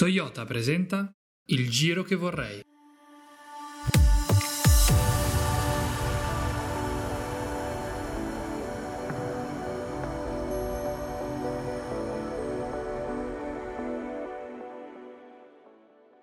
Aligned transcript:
Toyota 0.00 0.46
presenta 0.46 1.12
Il 1.48 1.68
giro 1.68 2.02
che 2.02 2.14
vorrei. 2.14 2.62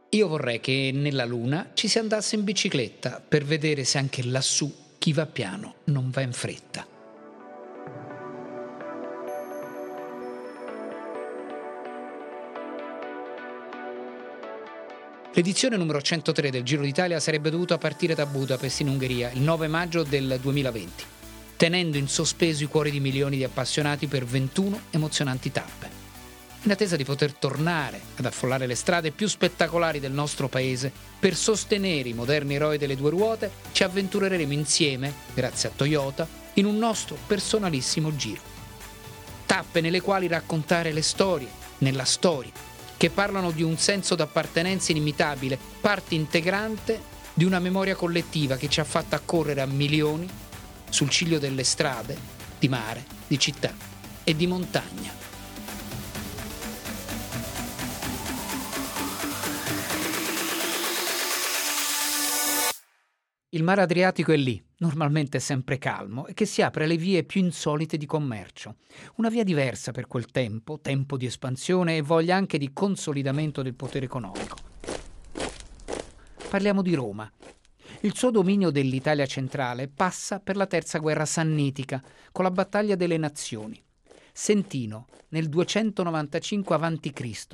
Io 0.10 0.28
vorrei 0.28 0.60
che 0.60 0.90
nella 0.92 1.26
Luna 1.26 1.70
ci 1.76 1.88
si 1.88 2.00
andasse 2.00 2.36
in 2.36 2.44
bicicletta 2.44 3.22
per 3.22 3.46
vedere 3.46 3.84
se 3.84 4.00
anche 4.00 4.24
lassù 4.26 4.96
chi 4.98 5.14
va 5.14 5.28
piano 5.28 5.76
non 5.84 6.10
va 6.10 6.22
in 6.22 6.34
fretta. 6.34 6.97
L'edizione 15.38 15.78
numero 15.78 16.02
103 16.02 16.50
del 16.50 16.64
Giro 16.64 16.82
d'Italia 16.82 17.20
sarebbe 17.20 17.52
dovuta 17.52 17.78
partire 17.78 18.16
da 18.16 18.26
Budapest 18.26 18.80
in 18.80 18.88
Ungheria 18.88 19.30
il 19.30 19.42
9 19.42 19.68
maggio 19.68 20.02
del 20.02 20.40
2020, 20.42 21.04
tenendo 21.58 21.98
in 21.98 22.08
sospeso 22.08 22.64
i 22.64 22.68
cuori 22.68 22.90
di 22.90 23.00
milioni 23.00 23.38
di 23.38 23.44
appassionati 23.44 24.08
per 24.08 24.26
21 24.26 24.82
emozionanti 24.90 25.52
tappe. 25.52 25.90
In 26.64 26.72
attesa 26.72 26.96
di 26.96 27.04
poter 27.04 27.34
tornare 27.34 28.02
ad 28.16 28.26
affollare 28.26 28.66
le 28.66 28.74
strade 28.74 29.12
più 29.12 29.28
spettacolari 29.28 30.00
del 30.00 30.12
nostro 30.12 30.48
paese, 30.48 30.92
per 31.20 31.36
sostenere 31.36 32.10
i 32.10 32.14
moderni 32.14 32.56
eroi 32.56 32.80
delle 32.80 32.96
due 32.96 33.12
ruote, 33.12 33.52
ci 33.74 33.84
avventureremo 33.84 34.54
insieme, 34.54 35.14
grazie 35.36 35.70
a 35.70 35.74
Toyota, 35.76 36.28
in 36.54 36.66
un 36.66 36.80
nostro 36.80 37.16
personalissimo 37.28 38.16
giro. 38.16 38.42
Tappe 39.46 39.82
nelle 39.82 40.02
quali 40.02 40.26
raccontare 40.26 40.92
le 40.92 41.04
storie, 41.04 41.48
nella 41.78 42.06
storia, 42.06 42.52
che 42.98 43.12
parlano 43.12 43.52
di 43.52 43.62
un 43.62 43.78
senso 43.78 44.16
d'appartenenza 44.16 44.92
inimitabile, 44.92 45.58
parte 45.80 46.16
integrante 46.16 47.16
di 47.34 47.46
una 47.46 47.60
memoria 47.60 47.96
collettiva 47.96 48.58
che 48.58 48.68
ci 48.68 48.80
ha 48.80 48.84
fatto 48.84 49.14
accorrere 49.14 49.62
a 49.62 49.68
milioni 49.68 50.28
sul 50.90 51.10
ciglio 51.10 51.38
delle 51.38 51.64
strade, 51.64 52.18
di 52.58 52.68
mare, 52.68 53.06
di 53.28 53.38
città 53.38 53.74
e 54.24 54.36
di 54.36 54.48
montagna. 54.48 55.14
Il 63.50 63.64
mare 63.64 63.82
Adriatico 63.82 64.32
è 64.32 64.38
lì, 64.38 64.62
normalmente 64.80 65.40
sempre 65.40 65.78
calmo, 65.78 66.28
e 66.28 66.34
che 66.34 66.46
si 66.46 66.62
apre 66.62 66.84
alle 66.84 66.98
vie 66.98 67.24
più 67.24 67.42
insolite 67.42 67.98
di 67.98 68.06
commercio. 68.06 68.76
Una 69.16 69.30
via 69.30 69.44
diversa 69.44 69.92
per 69.92 70.08
quel 70.08 70.28
tempo, 70.28 70.80
tempo 70.80 71.18
di 71.18 71.26
espansione 71.26 71.98
e 71.98 72.02
voglia 72.02 72.36
anche 72.36 72.58
di 72.58 72.72
consolidamento 72.74 73.62
del 73.62 73.74
potere 73.74 74.06
economico. 74.06 74.56
Parliamo 76.50 76.82
di 76.82 76.94
Roma. 76.94 77.30
Il 78.02 78.16
suo 78.16 78.30
dominio 78.30 78.70
dell'Italia 78.70 79.26
centrale 79.26 79.88
passa 79.88 80.40
per 80.40 80.56
la 80.56 80.68
terza 80.68 81.00
guerra 81.00 81.26
sannitica, 81.26 82.02
con 82.32 82.44
la 82.44 82.52
battaglia 82.52 82.96
delle 82.96 83.18
nazioni. 83.18 83.82
Sentino, 84.32 85.08
nel 85.30 85.50
295 85.50 86.76
a.C., 86.76 87.48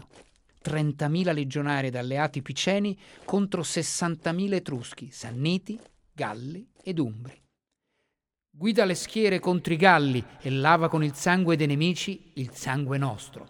30.000 0.63 1.33
legionari 1.33 1.87
ed 1.87 1.95
alleati 1.95 2.41
piceni 2.41 2.97
contro 3.25 3.61
60.000 3.61 4.53
etruschi, 4.53 5.09
sanniti, 5.11 5.79
galli 6.13 6.69
ed 6.83 6.99
umbri. 6.99 7.41
Guida 8.49 8.85
le 8.85 8.93
schiere 8.93 9.39
contro 9.39 9.73
i 9.73 9.77
galli 9.77 10.23
e 10.39 10.51
lava 10.51 10.87
con 10.87 11.03
il 11.03 11.15
sangue 11.15 11.55
dei 11.55 11.65
nemici 11.65 12.33
il 12.35 12.51
sangue 12.51 12.99
nostro. 12.99 13.47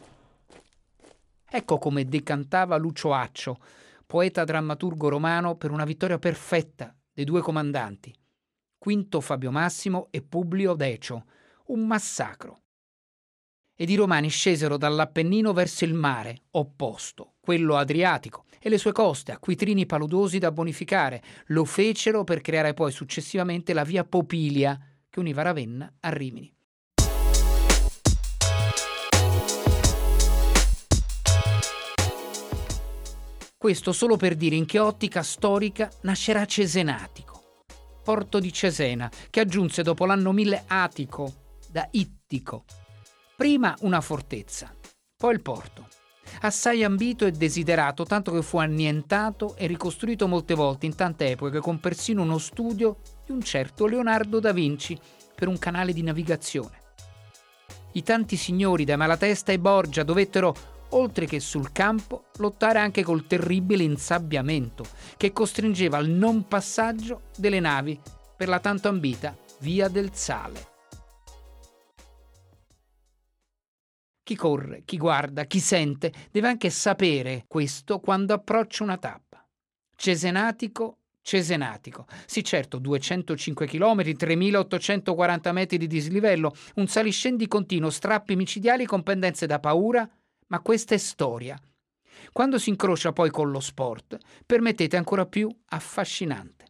Ecco 1.46 1.78
come 1.78 2.06
decantava 2.06 2.78
Lucio 2.78 3.14
Accio, 3.14 3.60
poeta 4.06 4.44
drammaturgo 4.46 5.10
romano, 5.10 5.56
per 5.56 5.72
una 5.72 5.84
vittoria 5.84 6.18
perfetta 6.18 6.96
dei 7.12 7.26
due 7.26 7.42
comandanti, 7.42 8.16
Quinto 8.78 9.22
Fabio 9.22 9.52
Massimo 9.52 10.08
e 10.10 10.22
Publio 10.22 10.74
Decio, 10.74 11.26
un 11.66 11.86
massacro 11.86 12.62
ed 13.76 13.90
i 13.90 13.96
romani 13.96 14.30
scesero 14.30 14.78
dall'Appennino 14.78 15.52
verso 15.52 15.84
il 15.84 15.94
mare 15.94 16.44
opposto, 16.52 17.33
quello 17.44 17.76
Adriatico, 17.76 18.46
e 18.58 18.70
le 18.70 18.78
sue 18.78 18.94
coste, 18.94 19.34
acquitrini 19.34 19.86
paludosi 19.86 20.38
da 20.38 20.50
bonificare. 20.50 21.22
Lo 21.48 21.66
fecero 21.66 22.24
per 22.24 22.40
creare 22.40 22.74
poi 22.74 22.94
successivamente 22.94 23.74
la 23.74 23.84
via 23.84 24.06
Popilia, 24.06 24.80
che 25.10 25.20
univa 25.20 25.42
Ravenna 25.42 25.94
a 26.00 26.10
Rimini. 26.10 26.56
Questo 33.58 33.92
solo 33.92 34.16
per 34.16 34.36
dire 34.36 34.56
in 34.56 34.66
che 34.66 34.80
ottica 34.80 35.22
storica 35.22 35.90
nascerà 36.04 36.46
Cesenatico, 36.46 37.64
porto 38.02 38.40
di 38.40 38.54
Cesena, 38.54 39.12
che 39.30 39.42
aggiunse 39.42 39.84
dopo 39.84 40.06
l'anno 40.06 40.32
1000 40.32 40.64
Atico, 40.68 41.34
da 41.70 41.86
Ittico, 41.92 42.64
Prima 43.36 43.76
una 43.82 44.00
fortezza, 44.00 44.74
poi 45.18 45.34
il 45.34 45.42
porto. 45.42 46.03
Assai 46.42 46.84
ambito 46.84 47.26
e 47.26 47.32
desiderato, 47.32 48.04
tanto 48.04 48.32
che 48.32 48.42
fu 48.42 48.58
annientato 48.58 49.56
e 49.56 49.68
ricostruito 49.68 50.28
molte 50.28 50.54
volte 50.54 50.86
in 50.86 50.96
tante 50.96 51.30
epoche, 51.32 51.60
con 51.60 51.80
persino 51.80 52.22
uno 52.22 52.38
studio 52.38 52.98
di 53.26 53.32
un 53.32 53.42
certo 53.42 53.86
Leonardo 53.86 54.40
da 54.40 54.52
Vinci 54.52 55.00
per 55.36 55.48
un 55.48 55.58
canale 55.58 55.94
di 55.94 56.04
navigazione. 56.04 56.82
I 57.94 58.04
tanti 58.04 58.36
signori 58.38 58.86
da 58.86 58.98
Malatesta 58.98 59.52
e 59.52 59.60
Borgia 59.60 60.04
dovettero, 60.04 60.56
oltre 60.90 61.26
che 61.26 61.40
sul 61.40 61.72
campo, 61.72 62.26
lottare 62.38 62.80
anche 62.80 63.04
col 63.04 63.28
terribile 63.28 63.84
insabbiamento 63.84 64.86
che 65.18 65.32
costringeva 65.32 65.98
al 65.98 66.08
non 66.08 66.48
passaggio 66.48 67.22
delle 67.38 67.60
navi 67.60 68.00
per 68.36 68.48
la 68.48 68.60
tanto 68.60 68.88
ambita 68.88 69.38
Via 69.60 69.88
del 69.88 70.10
Sale. 70.14 70.73
Chi 74.34 74.40
corre, 74.40 74.82
chi 74.84 74.98
guarda, 74.98 75.46
chi 75.46 75.60
sente, 75.60 76.12
deve 76.32 76.48
anche 76.48 76.72
sapere 76.72 77.46
questo 77.48 78.00
quando 78.00 78.34
approccia 78.34 78.84
una 78.84 78.98
tappa. 78.98 79.48
Cesenatico, 79.96 80.98
Cesenatico. 81.22 82.08
Sì, 82.26 82.44
certo, 82.44 82.80
205 82.80 83.68
km, 83.68 84.16
3840 84.16 85.52
metri 85.52 85.78
di 85.78 85.86
dislivello, 85.86 86.52
un 86.78 86.88
saliscendi 86.88 87.48
continuo, 87.48 87.92
strappi 87.92 88.36
micidiali 88.36 88.88
con 88.88 89.04
pendenze 89.04 89.46
da 89.46 89.60
paura, 89.60 90.10
ma 90.48 90.60
questa 90.62 90.96
è 90.96 90.98
storia. 90.98 91.56
Quando 92.32 92.58
si 92.58 92.72
incrocia 92.72 93.14
poi 93.14 93.30
con 93.30 93.52
lo 93.52 93.60
sport, 93.60 94.18
permettete 94.48 94.98
ancora 94.98 95.28
più 95.28 95.48
affascinante. 95.66 96.66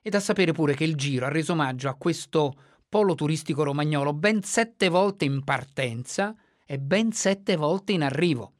E 0.00 0.08
da 0.08 0.20
sapere 0.20 0.52
pure 0.52 0.74
che 0.74 0.84
il 0.84 0.96
Giro 0.96 1.26
ha 1.26 1.30
reso 1.30 1.52
omaggio 1.52 1.90
a 1.90 1.96
questo 1.96 2.54
polo 2.94 3.16
turistico 3.16 3.64
romagnolo 3.64 4.12
ben 4.12 4.44
sette 4.44 4.88
volte 4.88 5.24
in 5.24 5.42
partenza 5.42 6.32
e 6.64 6.78
ben 6.78 7.10
sette 7.10 7.56
volte 7.56 7.90
in 7.90 8.04
arrivo. 8.04 8.52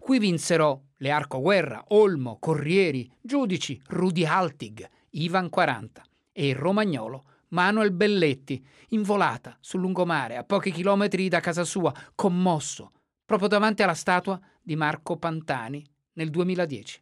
Qui 0.00 0.18
vinsero 0.18 0.86
le 0.96 1.12
Arco 1.12 1.40
Guerra, 1.40 1.84
Olmo, 1.90 2.38
Corrieri, 2.40 3.08
Giudici, 3.20 3.80
Rudi 3.86 4.26
Altig, 4.26 4.84
Ivan 5.10 5.48
40 5.48 6.02
e 6.32 6.48
il 6.48 6.56
romagnolo 6.56 7.26
Manuel 7.50 7.92
Belletti, 7.92 8.60
in 8.88 9.02
volata 9.02 9.56
sul 9.60 9.82
lungomare 9.82 10.36
a 10.36 10.42
pochi 10.42 10.72
chilometri 10.72 11.28
da 11.28 11.38
casa 11.38 11.62
sua, 11.62 11.94
commosso, 12.16 12.90
proprio 13.24 13.46
davanti 13.46 13.84
alla 13.84 13.94
statua 13.94 14.40
di 14.60 14.74
Marco 14.74 15.16
Pantani 15.16 15.86
nel 16.14 16.30
2010. 16.30 17.00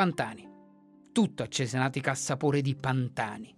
Pantani. 0.00 0.48
Tutto 1.12 1.42
a 1.42 1.46
Cesenatica 1.46 2.12
ha 2.12 2.14
sapore 2.14 2.62
di 2.62 2.74
Pantani. 2.74 3.54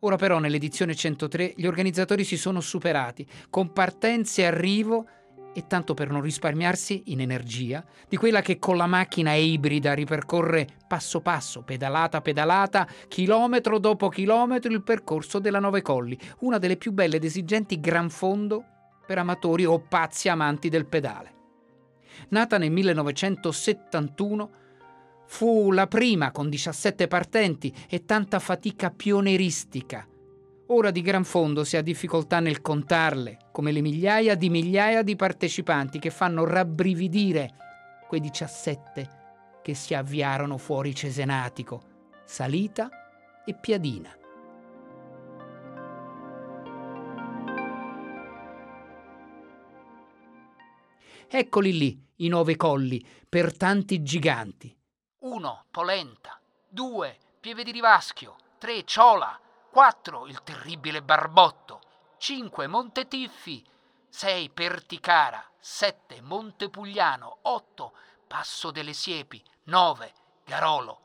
Ora 0.00 0.16
però 0.16 0.40
nell'edizione 0.40 0.96
103 0.96 1.52
gli 1.54 1.64
organizzatori 1.64 2.24
si 2.24 2.36
sono 2.36 2.60
superati, 2.60 3.24
con 3.48 3.72
partenze 3.72 4.42
e 4.42 4.46
arrivo 4.46 5.06
e 5.54 5.68
tanto 5.68 5.94
per 5.94 6.10
non 6.10 6.22
risparmiarsi 6.22 7.02
in 7.12 7.20
energia, 7.20 7.84
di 8.08 8.16
quella 8.16 8.40
che 8.40 8.58
con 8.58 8.76
la 8.76 8.88
macchina 8.88 9.34
ibrida 9.34 9.94
ripercorre 9.94 10.66
passo 10.88 11.20
passo, 11.20 11.62
pedalata 11.62 12.20
pedalata, 12.20 12.88
chilometro 13.06 13.78
dopo 13.78 14.08
chilometro 14.08 14.72
il 14.72 14.82
percorso 14.82 15.38
della 15.38 15.60
Nove 15.60 15.82
Colli, 15.82 16.18
una 16.40 16.58
delle 16.58 16.78
più 16.78 16.90
belle 16.90 17.18
ed 17.18 17.24
esigenti 17.24 17.78
gran 17.78 18.10
fondo 18.10 18.64
per 19.06 19.18
amatori 19.18 19.66
o 19.66 19.78
pazzi 19.78 20.28
amanti 20.28 20.68
del 20.68 20.86
pedale. 20.86 21.34
Nata 22.30 22.58
nel 22.58 22.72
1971, 22.72 24.50
Fu 25.32 25.70
la 25.70 25.86
prima 25.86 26.32
con 26.32 26.50
17 26.50 27.06
partenti 27.06 27.72
e 27.88 28.04
tanta 28.04 28.40
fatica 28.40 28.90
pioneristica. 28.90 30.06
Ora 30.66 30.90
di 30.90 31.00
gran 31.02 31.24
fondo 31.24 31.62
si 31.62 31.76
ha 31.76 31.82
difficoltà 31.82 32.40
nel 32.40 32.60
contarle, 32.60 33.38
come 33.52 33.70
le 33.70 33.80
migliaia 33.80 34.34
di 34.34 34.50
migliaia 34.50 35.02
di 35.02 35.14
partecipanti 35.16 35.98
che 36.00 36.10
fanno 36.10 36.44
rabbrividire 36.44 37.54
quei 38.06 38.20
17 38.20 39.08
che 39.62 39.72
si 39.72 39.94
avviarono 39.94 40.58
fuori 40.58 40.94
Cesenatico, 40.94 41.80
salita 42.24 42.90
e 43.46 43.54
piadina. 43.54 44.14
Eccoli 51.30 51.78
lì, 51.78 52.04
i 52.16 52.28
nove 52.28 52.56
colli, 52.56 53.02
per 53.26 53.56
tanti 53.56 54.02
giganti. 54.02 54.74
Uno, 55.30 55.66
Polenta. 55.70 56.40
Due, 56.68 57.16
Pieve 57.38 57.62
di 57.62 57.70
Rivaschio. 57.70 58.34
Tre, 58.58 58.84
Ciola. 58.84 59.38
Quattro, 59.70 60.26
il 60.26 60.42
terribile 60.42 61.02
Barbotto. 61.02 61.80
Cinque, 62.18 62.66
Montetiffi. 62.66 63.64
Sei, 64.08 64.50
Perticara. 64.50 65.40
Sette, 65.60 66.20
Montepugliano. 66.20 67.38
Otto, 67.42 67.92
Passo 68.26 68.72
delle 68.72 68.92
Siepi. 68.92 69.40
Nove, 69.66 70.12
Garolo. 70.44 71.00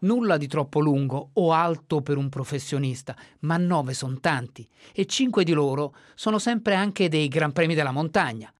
Nulla 0.00 0.36
di 0.36 0.46
troppo 0.46 0.80
lungo 0.80 1.30
o 1.32 1.52
alto 1.54 2.02
per 2.02 2.18
un 2.18 2.28
professionista, 2.28 3.16
ma 3.40 3.56
nove 3.56 3.94
sono 3.94 4.20
tanti 4.20 4.68
e 4.92 5.06
cinque 5.06 5.42
di 5.42 5.52
loro 5.52 5.96
sono 6.14 6.38
sempre 6.38 6.74
anche 6.74 7.08
dei 7.08 7.28
Gran 7.28 7.52
Premi 7.52 7.74
della 7.74 7.92
montagna. 7.92 8.52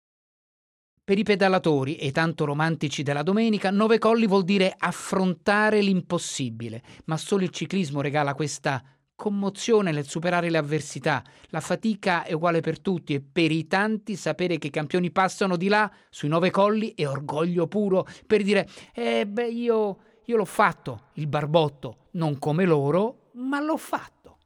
Per 1.07 1.17
i 1.17 1.23
pedalatori 1.23 1.95
e 1.95 2.11
tanto 2.11 2.45
romantici 2.45 3.05
della 3.05 3.23
domenica, 3.23 3.71
nove 3.71 3.97
colli 3.99 4.27
vuol 4.27 4.43
dire 4.43 4.75
affrontare 4.77 5.81
l'impossibile, 5.81 6.83
ma 7.05 7.17
solo 7.17 7.45
il 7.45 7.51
ciclismo 7.51 8.01
regala 8.01 8.35
questa 8.35 8.83
commozione 9.15 9.93
nel 9.93 10.09
superare 10.09 10.51
le 10.51 10.59
avversità. 10.59 11.23
La 11.51 11.61
fatica 11.61 12.25
è 12.25 12.33
uguale 12.33 12.61
per 12.61 12.81
tutti 12.81 13.15
e 13.15 13.21
per 13.21 13.53
i 13.53 13.69
tanti 13.69 14.17
sapere 14.17 14.59
che 14.59 14.67
i 14.67 14.71
campioni 14.71 15.13
passano 15.13 15.57
di 15.57 15.69
là 15.69 15.89
sui 16.11 16.27
nove 16.27 16.51
colli 16.51 16.93
è 16.97 17.07
orgoglio 17.07 17.69
puro 17.69 18.05
per 18.27 18.43
dire 18.43 18.69
eh 18.93 19.29
beh 19.29 19.47
io, 19.47 19.99
io 20.25 20.37
l'ho 20.37 20.45
fatto, 20.45 21.11
il 21.13 21.29
barbotto, 21.29 22.09
non 22.15 22.37
come 22.41 22.65
loro, 22.65 23.31
ma 23.35 23.61
l'ho 23.61 23.77
fatto. 23.77 24.39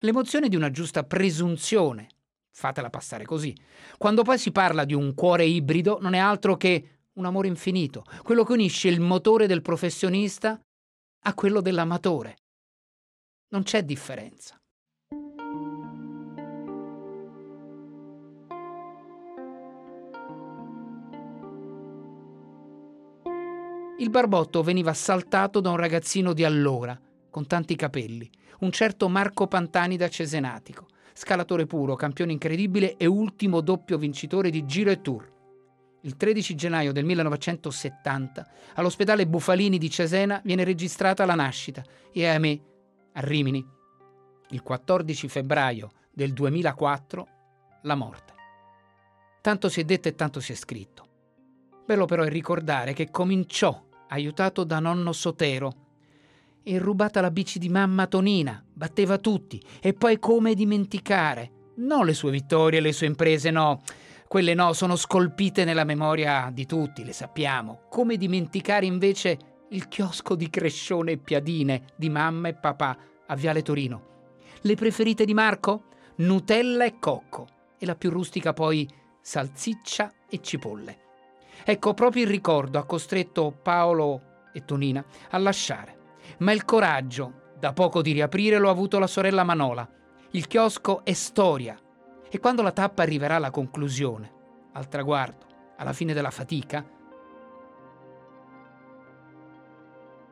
L'emozione 0.00 0.50
di 0.50 0.56
una 0.56 0.70
giusta 0.70 1.02
presunzione 1.02 2.08
Fatela 2.54 2.90
passare 2.90 3.24
così. 3.24 3.56
Quando 3.96 4.22
poi 4.22 4.38
si 4.38 4.52
parla 4.52 4.84
di 4.84 4.92
un 4.92 5.14
cuore 5.14 5.46
ibrido, 5.46 5.98
non 6.00 6.12
è 6.12 6.18
altro 6.18 6.56
che 6.56 6.98
un 7.14 7.24
amore 7.24 7.48
infinito, 7.48 8.04
quello 8.22 8.44
che 8.44 8.52
unisce 8.52 8.88
il 8.88 9.00
motore 9.00 9.46
del 9.46 9.62
professionista 9.62 10.60
a 11.24 11.34
quello 11.34 11.60
dell'amatore. 11.60 12.36
Non 13.48 13.62
c'è 13.62 13.82
differenza. 13.82 14.56
Il 23.98 24.10
barbotto 24.10 24.62
veniva 24.62 24.90
assaltato 24.90 25.60
da 25.60 25.70
un 25.70 25.76
ragazzino 25.76 26.32
di 26.32 26.44
allora, 26.44 26.98
con 27.30 27.46
tanti 27.46 27.76
capelli, 27.76 28.28
un 28.60 28.72
certo 28.72 29.08
Marco 29.08 29.46
Pantani 29.46 29.96
da 29.96 30.08
Cesenatico 30.08 30.88
scalatore 31.14 31.66
puro, 31.66 31.94
campione 31.94 32.32
incredibile 32.32 32.96
e 32.96 33.06
ultimo 33.06 33.60
doppio 33.60 33.98
vincitore 33.98 34.50
di 34.50 34.64
Giro 34.64 34.90
e 34.90 35.00
Tour. 35.00 35.30
Il 36.02 36.16
13 36.16 36.54
gennaio 36.54 36.92
del 36.92 37.04
1970 37.04 38.50
all'ospedale 38.74 39.26
Bufalini 39.26 39.78
di 39.78 39.88
Cesena 39.88 40.40
viene 40.44 40.64
registrata 40.64 41.24
la 41.24 41.34
nascita 41.34 41.84
e 42.12 42.26
a 42.26 42.38
me, 42.38 42.60
a 43.12 43.20
Rimini, 43.20 43.64
il 44.50 44.62
14 44.62 45.28
febbraio 45.28 45.90
del 46.12 46.32
2004, 46.32 47.28
la 47.82 47.94
morte. 47.94 48.32
Tanto 49.40 49.68
si 49.68 49.80
è 49.80 49.84
detto 49.84 50.08
e 50.08 50.14
tanto 50.14 50.40
si 50.40 50.52
è 50.52 50.54
scritto. 50.54 51.08
Bello 51.84 52.06
però 52.06 52.22
è 52.22 52.28
ricordare 52.28 52.92
che 52.92 53.10
cominciò 53.10 53.88
aiutato 54.08 54.64
da 54.64 54.78
nonno 54.78 55.12
Sotero 55.12 55.81
e 56.64 56.78
rubata 56.78 57.20
la 57.20 57.30
bici 57.30 57.58
di 57.58 57.68
mamma 57.68 58.06
Tonina, 58.06 58.62
batteva 58.72 59.18
tutti, 59.18 59.60
e 59.80 59.92
poi 59.94 60.18
come 60.18 60.54
dimenticare? 60.54 61.50
No 61.76 62.04
le 62.04 62.14
sue 62.14 62.30
vittorie, 62.30 62.80
le 62.80 62.92
sue 62.92 63.06
imprese, 63.06 63.50
no. 63.50 63.82
Quelle 64.28 64.54
no, 64.54 64.72
sono 64.72 64.96
scolpite 64.96 65.64
nella 65.64 65.84
memoria 65.84 66.50
di 66.52 66.64
tutti, 66.64 67.04
le 67.04 67.12
sappiamo. 67.12 67.82
Come 67.90 68.16
dimenticare 68.16 68.86
invece 68.86 69.38
il 69.70 69.88
chiosco 69.88 70.34
di 70.34 70.48
crescione 70.48 71.12
e 71.12 71.18
piadine 71.18 71.84
di 71.96 72.08
mamma 72.08 72.48
e 72.48 72.54
papà 72.54 72.96
a 73.26 73.34
Viale 73.34 73.62
Torino? 73.62 74.10
Le 74.60 74.74
preferite 74.74 75.24
di 75.24 75.34
Marco? 75.34 75.84
Nutella 76.16 76.84
e 76.84 76.98
cocco. 76.98 77.46
E 77.78 77.84
la 77.84 77.96
più 77.96 78.10
rustica 78.10 78.52
poi 78.52 78.88
salsiccia 79.20 80.12
e 80.28 80.40
cipolle. 80.40 80.98
Ecco, 81.64 81.92
proprio 81.92 82.22
il 82.22 82.30
ricordo 82.30 82.78
ha 82.78 82.86
costretto 82.86 83.54
Paolo 83.62 84.48
e 84.52 84.64
Tonina 84.64 85.04
a 85.30 85.38
lasciare 85.38 86.00
ma 86.38 86.52
il 86.52 86.64
coraggio, 86.64 87.52
da 87.58 87.72
poco 87.72 88.02
di 88.02 88.12
riaprire, 88.12 88.58
lo 88.58 88.68
ha 88.68 88.72
avuto 88.72 88.98
la 88.98 89.06
sorella 89.06 89.44
Manola. 89.44 89.88
Il 90.30 90.46
chiosco 90.46 91.04
è 91.04 91.12
storia 91.12 91.78
e 92.28 92.38
quando 92.38 92.62
la 92.62 92.72
tappa 92.72 93.02
arriverà 93.02 93.36
alla 93.36 93.50
conclusione, 93.50 94.32
al 94.72 94.88
traguardo, 94.88 95.46
alla 95.76 95.92
fine 95.92 96.12
della 96.12 96.30
fatica, 96.30 96.84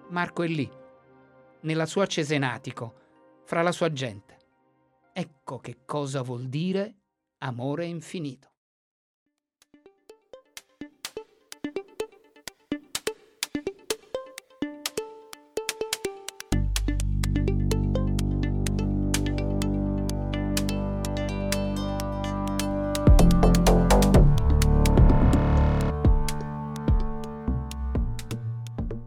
Marco 0.09 0.43
è 0.43 0.49
lì, 0.49 0.69
nella 1.61 1.87
sua 1.87 2.07
Cesenatico, 2.07 2.95
fra 3.45 3.63
la 3.63 3.73
sua 3.73 3.93
gente. 3.93 4.39
Ecco 5.13 5.59
che 5.59 5.85
cosa 5.85 6.23
vuol 6.23 6.49
dire 6.49 6.95
amore 7.39 7.85
infinito. 7.85 8.50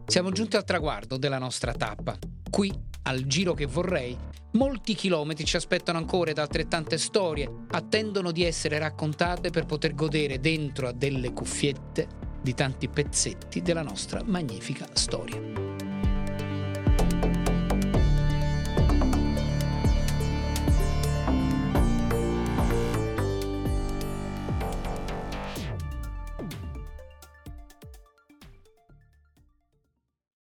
Siamo 0.06 0.30
giunti 0.30 0.56
al 0.56 0.64
traguardo 0.64 1.16
della 1.16 1.38
nostra 1.38 1.72
tappa. 1.72 2.16
Qui, 2.50 2.72
al 3.04 3.22
giro 3.26 3.54
che 3.54 3.66
vorrei, 3.66 4.16
molti 4.52 4.94
chilometri 4.94 5.44
ci 5.44 5.56
aspettano 5.56 5.98
ancora 5.98 6.30
ed 6.30 6.38
altrettante 6.38 6.98
storie 6.98 7.50
attendono 7.70 8.30
di 8.30 8.44
essere 8.44 8.78
raccontate 8.78 9.50
per 9.50 9.64
poter 9.66 9.94
godere 9.94 10.40
dentro 10.40 10.88
a 10.88 10.92
delle 10.92 11.32
cuffiette 11.32 12.06
di 12.42 12.54
tanti 12.54 12.88
pezzetti 12.88 13.62
della 13.62 13.82
nostra 13.82 14.22
magnifica 14.22 14.86
storia. 14.92 15.63